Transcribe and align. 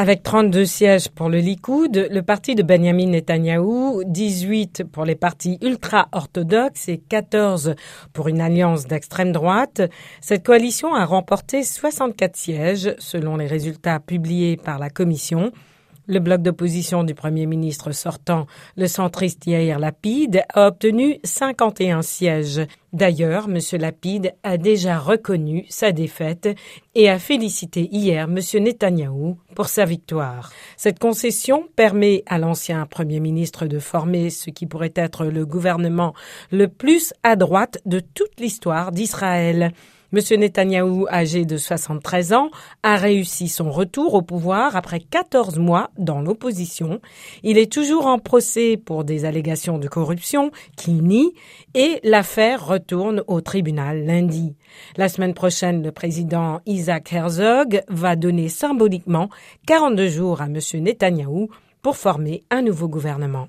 Avec 0.00 0.22
32 0.22 0.64
sièges 0.64 1.08
pour 1.08 1.28
le 1.28 1.38
Likoud, 1.38 2.06
le 2.08 2.22
parti 2.22 2.54
de 2.54 2.62
Benjamin 2.62 3.06
Netanyahou, 3.08 4.04
18 4.06 4.84
pour 4.84 5.04
les 5.04 5.16
partis 5.16 5.58
ultra-orthodoxes 5.60 6.88
et 6.88 6.98
14 6.98 7.74
pour 8.12 8.28
une 8.28 8.40
alliance 8.40 8.86
d'extrême 8.86 9.32
droite, 9.32 9.82
cette 10.20 10.46
coalition 10.46 10.94
a 10.94 11.04
remporté 11.04 11.64
64 11.64 12.36
sièges 12.36 12.94
selon 13.00 13.36
les 13.36 13.48
résultats 13.48 13.98
publiés 13.98 14.56
par 14.56 14.78
la 14.78 14.88
Commission. 14.88 15.50
Le 16.10 16.20
bloc 16.20 16.40
d'opposition 16.40 17.04
du 17.04 17.14
Premier 17.14 17.44
ministre 17.44 17.92
sortant, 17.92 18.46
le 18.78 18.86
centriste 18.86 19.46
Yair 19.46 19.78
Lapide, 19.78 20.42
a 20.54 20.68
obtenu 20.68 21.18
51 21.22 22.00
sièges. 22.00 22.62
D'ailleurs, 22.94 23.46
M. 23.46 23.58
Lapide 23.78 24.32
a 24.42 24.56
déjà 24.56 24.98
reconnu 24.98 25.66
sa 25.68 25.92
défaite 25.92 26.48
et 26.94 27.10
a 27.10 27.18
félicité 27.18 27.90
hier 27.92 28.24
M. 28.24 28.38
Netanyahou 28.54 29.36
pour 29.54 29.68
sa 29.68 29.84
victoire. 29.84 30.50
Cette 30.78 30.98
concession 30.98 31.68
permet 31.76 32.22
à 32.24 32.38
l'ancien 32.38 32.86
Premier 32.86 33.20
ministre 33.20 33.66
de 33.66 33.78
former 33.78 34.30
ce 34.30 34.48
qui 34.48 34.64
pourrait 34.64 34.94
être 34.96 35.26
le 35.26 35.44
gouvernement 35.44 36.14
le 36.50 36.68
plus 36.68 37.12
à 37.22 37.36
droite 37.36 37.80
de 37.84 38.00
toute 38.00 38.40
l'histoire 38.40 38.92
d'Israël. 38.92 39.74
M. 40.12 40.20
Netanyahou, 40.38 41.06
âgé 41.10 41.44
de 41.44 41.58
73 41.58 42.32
ans, 42.32 42.50
a 42.82 42.96
réussi 42.96 43.48
son 43.48 43.70
retour 43.70 44.14
au 44.14 44.22
pouvoir 44.22 44.74
après 44.74 45.00
14 45.00 45.58
mois 45.58 45.90
dans 45.98 46.22
l'opposition. 46.22 47.00
Il 47.42 47.58
est 47.58 47.70
toujours 47.70 48.06
en 48.06 48.18
procès 48.18 48.78
pour 48.78 49.04
des 49.04 49.26
allégations 49.26 49.76
de 49.76 49.86
corruption 49.86 50.50
qu'il 50.76 51.02
nie 51.02 51.34
et 51.74 52.00
l'affaire 52.04 52.66
retourne 52.66 53.22
au 53.26 53.42
tribunal 53.42 54.06
lundi. 54.06 54.54
La 54.96 55.10
semaine 55.10 55.34
prochaine, 55.34 55.82
le 55.82 55.92
président 55.92 56.60
Isaac 56.64 57.12
Herzog 57.12 57.82
va 57.88 58.16
donner 58.16 58.48
symboliquement 58.48 59.28
42 59.66 60.08
jours 60.08 60.40
à 60.40 60.46
M. 60.46 60.58
Netanyahou 60.74 61.50
pour 61.82 61.96
former 61.96 62.44
un 62.50 62.62
nouveau 62.62 62.88
gouvernement. 62.88 63.48